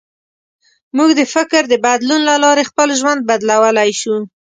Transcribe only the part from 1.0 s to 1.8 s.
د فکر د